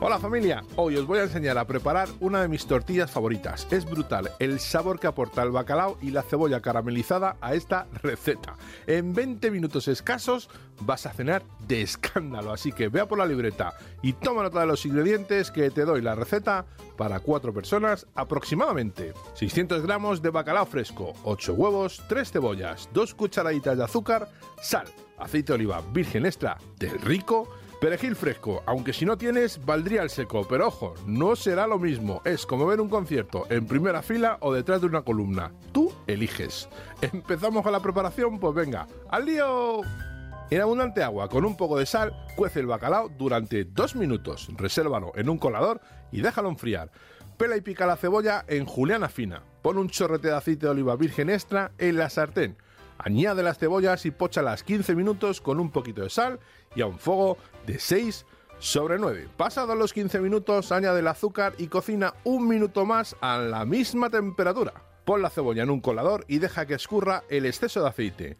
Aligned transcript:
Hola 0.00 0.18
familia, 0.18 0.64
hoy 0.76 0.96
os 0.96 1.06
voy 1.06 1.20
a 1.20 1.22
enseñar 1.22 1.56
a 1.56 1.66
preparar 1.66 2.08
una 2.20 2.42
de 2.42 2.48
mis 2.48 2.66
tortillas 2.66 3.10
favoritas. 3.10 3.66
Es 3.70 3.84
brutal 3.86 4.32
el 4.38 4.58
sabor 4.58 4.98
que 4.98 5.06
aporta 5.06 5.42
el 5.42 5.52
bacalao 5.52 5.96
y 6.02 6.10
la 6.10 6.22
cebolla 6.22 6.60
caramelizada 6.60 7.36
a 7.40 7.54
esta 7.54 7.86
receta. 8.02 8.56
En 8.86 9.14
20 9.14 9.50
minutos 9.52 9.88
escasos 9.88 10.50
vas 10.80 11.06
a 11.06 11.12
cenar 11.12 11.44
de 11.68 11.80
escándalo, 11.80 12.52
así 12.52 12.72
que 12.72 12.88
vea 12.88 13.06
por 13.06 13.18
la 13.18 13.24
libreta 13.24 13.74
y 14.02 14.12
toma 14.14 14.42
nota 14.42 14.60
de 14.60 14.66
los 14.66 14.84
ingredientes 14.84 15.50
que 15.50 15.70
te 15.70 15.84
doy 15.84 16.02
la 16.02 16.16
receta 16.16 16.66
para 16.98 17.20
4 17.20 17.54
personas 17.54 18.06
aproximadamente. 18.14 19.14
600 19.34 19.82
gramos 19.82 20.20
de 20.20 20.30
bacalao 20.30 20.66
fresco, 20.66 21.14
8 21.22 21.54
huevos, 21.54 22.02
3 22.08 22.30
cebollas, 22.30 22.90
2 22.92 23.14
cucharaditas 23.14 23.78
de 23.78 23.84
azúcar, 23.84 24.28
sal, 24.60 24.86
aceite 25.18 25.52
de 25.52 25.54
oliva 25.54 25.82
virgen 25.92 26.26
extra 26.26 26.58
del 26.78 27.00
rico, 27.00 27.48
Perejil 27.84 28.16
fresco, 28.16 28.62
aunque 28.64 28.94
si 28.94 29.04
no 29.04 29.18
tienes, 29.18 29.62
valdría 29.62 30.02
el 30.02 30.08
seco, 30.08 30.46
pero 30.48 30.68
ojo, 30.68 30.94
no 31.06 31.36
será 31.36 31.66
lo 31.66 31.78
mismo. 31.78 32.22
Es 32.24 32.46
como 32.46 32.64
ver 32.64 32.80
un 32.80 32.88
concierto 32.88 33.44
en 33.50 33.66
primera 33.66 34.00
fila 34.00 34.38
o 34.40 34.54
detrás 34.54 34.80
de 34.80 34.86
una 34.86 35.02
columna. 35.02 35.52
Tú 35.70 35.92
eliges. 36.06 36.66
¿Empezamos 37.02 37.62
con 37.62 37.72
la 37.72 37.80
preparación? 37.80 38.40
Pues 38.40 38.54
venga, 38.54 38.86
¡al 39.10 39.26
lío! 39.26 39.82
En 40.48 40.62
abundante 40.62 41.02
agua 41.02 41.28
con 41.28 41.44
un 41.44 41.58
poco 41.58 41.78
de 41.78 41.84
sal, 41.84 42.16
cuece 42.36 42.60
el 42.60 42.66
bacalao 42.68 43.10
durante 43.10 43.66
dos 43.66 43.94
minutos. 43.94 44.48
Resérvalo 44.56 45.12
en 45.14 45.28
un 45.28 45.36
colador 45.36 45.82
y 46.10 46.22
déjalo 46.22 46.48
enfriar. 46.48 46.90
Pela 47.36 47.58
y 47.58 47.60
pica 47.60 47.84
la 47.84 47.98
cebolla 47.98 48.46
en 48.48 48.64
juliana 48.64 49.10
fina. 49.10 49.42
Pon 49.60 49.76
un 49.76 49.90
chorrete 49.90 50.28
de 50.28 50.36
aceite 50.36 50.64
de 50.64 50.72
oliva 50.72 50.96
virgen 50.96 51.28
extra 51.28 51.72
en 51.76 51.98
la 51.98 52.08
sartén. 52.08 52.56
Añade 52.98 53.42
las 53.42 53.58
cebollas 53.58 54.06
y 54.06 54.10
póchalas 54.10 54.62
15 54.62 54.94
minutos 54.94 55.40
con 55.40 55.60
un 55.60 55.70
poquito 55.70 56.02
de 56.02 56.10
sal 56.10 56.38
y 56.74 56.80
a 56.80 56.86
un 56.86 56.98
fuego 56.98 57.36
de 57.66 57.78
6 57.78 58.24
sobre 58.58 58.98
9. 58.98 59.28
Pasados 59.36 59.76
los 59.76 59.92
15 59.92 60.20
minutos, 60.20 60.72
añade 60.72 61.00
el 61.00 61.08
azúcar 61.08 61.54
y 61.58 61.66
cocina 61.66 62.14
un 62.24 62.48
minuto 62.48 62.86
más 62.86 63.16
a 63.20 63.38
la 63.38 63.64
misma 63.64 64.10
temperatura. 64.10 64.72
Pon 65.04 65.22
la 65.22 65.30
cebolla 65.30 65.64
en 65.64 65.70
un 65.70 65.80
colador 65.80 66.24
y 66.28 66.38
deja 66.38 66.66
que 66.66 66.74
escurra 66.74 67.24
el 67.28 67.46
exceso 67.46 67.82
de 67.82 67.88
aceite. 67.88 68.36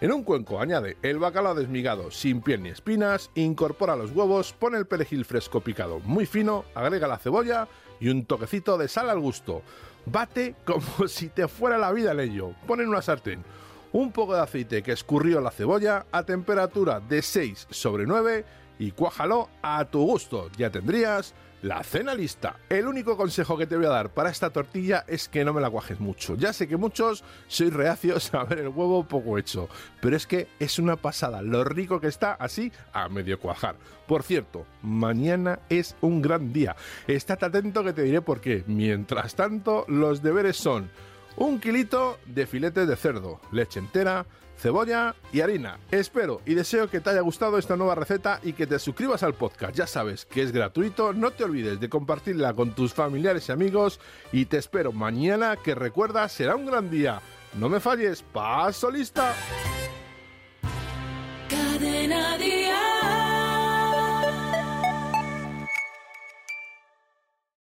En 0.00 0.12
un 0.12 0.24
cuenco 0.24 0.60
añade 0.60 0.96
el 1.02 1.18
bacalao 1.18 1.54
desmigado 1.54 2.10
sin 2.10 2.40
piel 2.40 2.62
ni 2.62 2.70
espinas, 2.70 3.30
incorpora 3.34 3.96
los 3.96 4.12
huevos, 4.12 4.52
pone 4.52 4.78
el 4.78 4.86
perejil 4.86 5.24
fresco 5.24 5.60
picado 5.60 6.00
muy 6.00 6.24
fino, 6.24 6.64
agrega 6.74 7.08
la 7.08 7.18
cebolla 7.18 7.68
y 8.00 8.08
un 8.08 8.24
toquecito 8.24 8.78
de 8.78 8.88
sal 8.88 9.10
al 9.10 9.20
gusto. 9.20 9.62
Bate 10.06 10.54
como 10.64 10.82
si 11.08 11.28
te 11.28 11.46
fuera 11.46 11.78
la 11.78 11.92
vida 11.92 12.12
en 12.12 12.20
ello. 12.20 12.52
Pon 12.66 12.80
en 12.80 12.88
una 12.88 13.02
sartén 13.02 13.44
un 13.92 14.12
poco 14.12 14.34
de 14.34 14.42
aceite 14.42 14.82
que 14.82 14.92
escurrió 14.92 15.40
la 15.40 15.50
cebolla 15.50 16.06
a 16.12 16.22
temperatura 16.22 17.00
de 17.00 17.22
6 17.22 17.68
sobre 17.70 18.06
9 18.06 18.44
y 18.78 18.92
cuájalo 18.92 19.48
a 19.62 19.84
tu 19.84 20.04
gusto. 20.04 20.50
Ya 20.56 20.70
tendrías 20.70 21.34
la 21.62 21.82
cena 21.82 22.14
lista. 22.14 22.56
El 22.68 22.86
único 22.86 23.16
consejo 23.16 23.56
que 23.56 23.66
te 23.66 23.76
voy 23.76 23.86
a 23.86 23.90
dar 23.90 24.10
para 24.10 24.30
esta 24.30 24.50
tortilla 24.50 25.04
es 25.08 25.28
que 25.28 25.44
no 25.44 25.52
me 25.52 25.60
la 25.60 25.70
cuajes 25.70 25.98
mucho. 26.00 26.36
Ya 26.36 26.52
sé 26.52 26.68
que 26.68 26.76
muchos 26.76 27.24
sois 27.48 27.72
reacios 27.72 28.32
a 28.34 28.44
ver 28.44 28.60
el 28.60 28.68
huevo 28.68 29.04
poco 29.04 29.38
hecho, 29.38 29.68
pero 30.00 30.16
es 30.16 30.26
que 30.26 30.48
es 30.58 30.78
una 30.78 30.96
pasada 30.96 31.42
lo 31.42 31.64
rico 31.64 32.00
que 32.00 32.06
está 32.06 32.32
así 32.34 32.72
a 32.92 33.08
medio 33.08 33.40
cuajar. 33.40 33.76
Por 34.06 34.22
cierto, 34.22 34.66
mañana 34.82 35.60
es 35.68 35.96
un 36.00 36.22
gran 36.22 36.52
día. 36.52 36.76
Estate 37.06 37.46
atento 37.46 37.84
que 37.84 37.92
te 37.92 38.02
diré 38.02 38.22
por 38.22 38.40
qué. 38.40 38.64
Mientras 38.66 39.34
tanto, 39.34 39.84
los 39.88 40.22
deberes 40.22 40.56
son 40.56 40.90
un 41.38 41.60
kilito 41.60 42.18
de 42.26 42.46
filetes 42.46 42.88
de 42.88 42.96
cerdo, 42.96 43.40
leche 43.52 43.78
entera, 43.78 44.26
cebolla 44.56 45.14
y 45.32 45.40
harina. 45.40 45.78
Espero 45.90 46.40
y 46.44 46.54
deseo 46.54 46.90
que 46.90 47.00
te 47.00 47.10
haya 47.10 47.20
gustado 47.20 47.58
esta 47.58 47.76
nueva 47.76 47.94
receta 47.94 48.40
y 48.42 48.52
que 48.52 48.66
te 48.66 48.78
suscribas 48.78 49.22
al 49.22 49.34
podcast. 49.34 49.74
Ya 49.74 49.86
sabes 49.86 50.26
que 50.26 50.42
es 50.42 50.52
gratuito, 50.52 51.12
no 51.12 51.30
te 51.30 51.44
olvides 51.44 51.78
de 51.80 51.88
compartirla 51.88 52.54
con 52.54 52.74
tus 52.74 52.92
familiares 52.92 53.48
y 53.48 53.52
amigos 53.52 54.00
y 54.32 54.46
te 54.46 54.58
espero 54.58 54.92
mañana 54.92 55.56
que 55.56 55.74
recuerda 55.74 56.28
será 56.28 56.56
un 56.56 56.66
gran 56.66 56.90
día. 56.90 57.20
No 57.54 57.68
me 57.68 57.80
falles, 57.80 58.22
paso 58.22 58.90
lista. 58.90 59.34